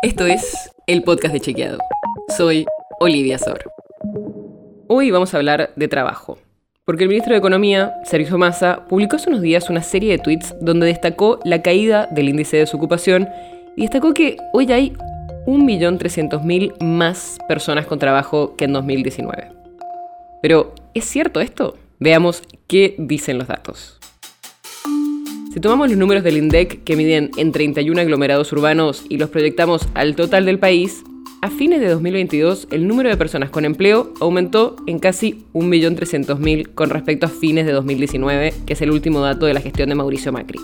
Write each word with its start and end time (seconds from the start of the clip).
Esto 0.00 0.26
es 0.26 0.70
el 0.86 1.02
podcast 1.02 1.34
de 1.34 1.40
Chequeado. 1.40 1.78
Soy 2.36 2.66
Olivia 3.00 3.36
Sor. 3.36 3.64
Hoy 4.86 5.10
vamos 5.10 5.34
a 5.34 5.38
hablar 5.38 5.72
de 5.74 5.88
trabajo. 5.88 6.38
Porque 6.84 7.02
el 7.02 7.08
ministro 7.08 7.32
de 7.32 7.40
Economía, 7.40 7.94
Sergio 8.04 8.38
Massa, 8.38 8.86
publicó 8.88 9.16
hace 9.16 9.28
unos 9.28 9.42
días 9.42 9.68
una 9.70 9.82
serie 9.82 10.12
de 10.12 10.18
tweets 10.18 10.54
donde 10.60 10.86
destacó 10.86 11.40
la 11.42 11.62
caída 11.62 12.06
del 12.12 12.28
índice 12.28 12.58
de 12.58 12.62
desocupación 12.62 13.28
y 13.76 13.82
destacó 13.82 14.14
que 14.14 14.36
hoy 14.52 14.70
hay 14.70 14.92
1.300.000 15.46 16.80
más 16.80 17.36
personas 17.48 17.86
con 17.86 17.98
trabajo 17.98 18.54
que 18.54 18.66
en 18.66 18.74
2019. 18.74 19.50
Pero, 20.40 20.74
¿es 20.94 21.06
cierto 21.06 21.40
esto? 21.40 21.76
Veamos 21.98 22.44
qué 22.68 22.94
dicen 22.98 23.36
los 23.36 23.48
datos. 23.48 23.97
Si 25.52 25.60
tomamos 25.60 25.88
los 25.88 25.96
números 25.96 26.22
del 26.24 26.36
INDEC 26.36 26.84
que 26.84 26.94
miden 26.94 27.30
en 27.38 27.52
31 27.52 28.02
aglomerados 28.02 28.52
urbanos 28.52 29.06
y 29.08 29.16
los 29.16 29.30
proyectamos 29.30 29.88
al 29.94 30.14
total 30.14 30.44
del 30.44 30.58
país, 30.58 31.02
a 31.40 31.48
fines 31.48 31.80
de 31.80 31.88
2022 31.88 32.68
el 32.70 32.86
número 32.86 33.08
de 33.08 33.16
personas 33.16 33.48
con 33.48 33.64
empleo 33.64 34.12
aumentó 34.20 34.76
en 34.86 34.98
casi 34.98 35.46
1.300.000 35.54 36.74
con 36.74 36.90
respecto 36.90 37.26
a 37.26 37.30
fines 37.30 37.64
de 37.64 37.72
2019, 37.72 38.52
que 38.66 38.74
es 38.74 38.82
el 38.82 38.90
último 38.90 39.20
dato 39.20 39.46
de 39.46 39.54
la 39.54 39.62
gestión 39.62 39.88
de 39.88 39.94
Mauricio 39.94 40.32
Macri. 40.32 40.60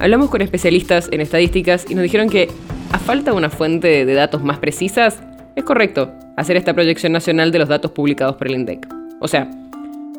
Hablamos 0.00 0.28
con 0.28 0.42
especialistas 0.42 1.08
en 1.10 1.22
estadísticas 1.22 1.86
y 1.88 1.94
nos 1.94 2.02
dijeron 2.02 2.28
que, 2.28 2.48
a 2.92 2.98
falta 2.98 3.30
de 3.30 3.38
una 3.38 3.48
fuente 3.48 4.04
de 4.04 4.14
datos 4.14 4.44
más 4.44 4.58
precisas, 4.58 5.22
es 5.56 5.64
correcto 5.64 6.12
hacer 6.36 6.58
esta 6.58 6.74
proyección 6.74 7.12
nacional 7.12 7.52
de 7.52 7.58
los 7.58 7.68
datos 7.68 7.92
publicados 7.92 8.36
por 8.36 8.48
el 8.48 8.54
INDEC. 8.54 8.86
O 9.20 9.28
sea, 9.28 9.50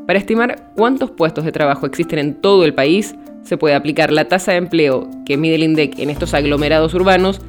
para 0.07 0.17
estimar 0.17 0.71
cuántos 0.75 1.11
puestos 1.11 1.45
de 1.45 1.51
trabajo 1.51 1.85
existen 1.85 2.17
en 2.17 2.33
todo 2.33 2.65
el 2.65 2.73
país, 2.73 3.13
se 3.43 3.57
puede 3.57 3.75
aplicar 3.75 4.11
la 4.11 4.27
tasa 4.27 4.51
de 4.51 4.57
empleo 4.57 5.09
que 5.25 5.37
mide 5.37 5.55
el 5.55 5.63
INDEC 5.63 5.99
en 5.99 6.09
estos 6.09 6.33
aglomerados 6.33 6.93
urbanos 6.93 7.41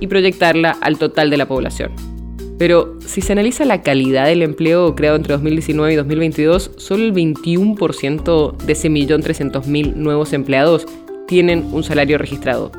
y 0.00 0.06
proyectarla 0.06 0.76
al 0.80 0.98
total 0.98 1.30
de 1.30 1.36
la 1.36 1.46
población. 1.46 1.92
Pero 2.58 2.98
si 3.00 3.20
se 3.20 3.32
analiza 3.32 3.64
la 3.64 3.82
calidad 3.82 4.26
del 4.26 4.42
empleo 4.42 4.94
creado 4.96 5.16
entre 5.16 5.34
2019 5.34 5.92
y 5.92 5.96
2022, 5.96 6.72
solo 6.76 7.04
el 7.04 7.14
21% 7.14 8.56
de 8.56 8.72
ese 8.72 8.88
millón 8.88 9.22
mil 9.66 10.02
nuevos 10.02 10.32
empleados 10.32 10.86
tienen 11.28 11.68
un 11.72 11.84
salario 11.84 12.18
registrado, 12.18 12.72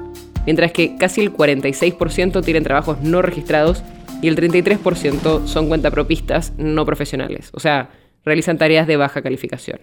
mientras 0.45 0.73
que 0.73 0.97
casi 0.97 1.21
el 1.21 1.31
46% 1.33 2.43
tienen 2.43 2.63
trabajos 2.63 2.99
no 3.01 3.21
registrados 3.21 3.83
y 4.21 4.27
el 4.27 4.35
33% 4.35 5.47
son 5.47 5.67
cuentapropistas 5.69 6.51
no 6.57 6.85
profesionales, 6.85 7.49
o 7.53 7.61
sea, 7.61 7.89
realizan 8.25 8.57
tareas 8.57 8.85
de 8.85 8.97
baja 8.97 9.21
calificación. 9.21 9.79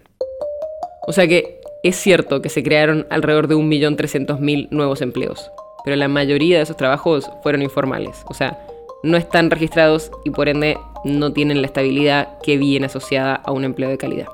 O 1.06 1.12
sea 1.12 1.26
que 1.26 1.60
es 1.88 1.96
cierto 1.96 2.42
que 2.42 2.48
se 2.48 2.62
crearon 2.62 3.06
alrededor 3.10 3.48
de 3.48 3.56
1.300.000 3.56 4.68
nuevos 4.70 5.02
empleos, 5.02 5.50
pero 5.84 5.96
la 5.96 6.08
mayoría 6.08 6.56
de 6.56 6.62
esos 6.62 6.76
trabajos 6.76 7.30
fueron 7.42 7.62
informales, 7.62 8.24
o 8.28 8.34
sea, 8.34 8.58
no 9.02 9.16
están 9.16 9.50
registrados 9.50 10.10
y 10.24 10.30
por 10.30 10.48
ende 10.48 10.78
no 11.04 11.32
tienen 11.32 11.60
la 11.60 11.68
estabilidad 11.68 12.38
que 12.42 12.56
viene 12.56 12.86
asociada 12.86 13.34
a 13.34 13.52
un 13.52 13.64
empleo 13.64 13.88
de 13.88 13.98
calidad. 13.98 14.26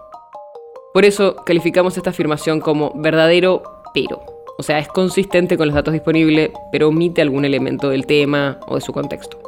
Por 0.95 1.05
eso 1.05 1.37
calificamos 1.37 1.97
esta 1.97 2.11
afirmación 2.11 2.61
como 2.61 2.93
verdadero 2.95 3.63
pero. 3.95 4.23
O 4.59 4.63
sea, 4.63 4.79
es 4.79 4.89
consistente 4.89 5.57
con 5.57 5.67
los 5.67 5.75
datos 5.75 5.93
disponibles, 5.93 6.51
pero 6.71 6.89
omite 6.89 7.23
algún 7.23 7.45
elemento 7.45 7.89
del 7.89 8.07
tema 8.07 8.61
o 8.67 8.77
de 8.77 8.81
su 8.81 8.93
contexto. 8.93 9.39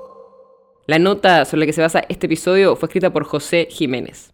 La 0.86 0.98
nota 0.98 1.44
sobre 1.44 1.60
la 1.60 1.66
que 1.66 1.72
se 1.72 1.82
basa 1.82 2.05
este 2.08 2.27
episodio 2.27 2.77
fue 2.77 2.88
escrita 2.88 3.10
por 3.10 3.25
José 3.25 3.69
Jiménez. 3.70 4.33